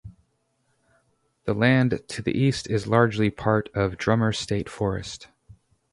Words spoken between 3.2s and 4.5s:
part of Drummer